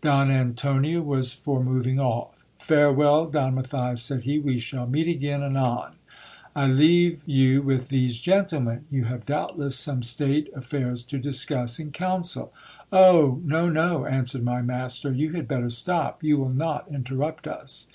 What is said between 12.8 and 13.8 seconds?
Oh! no,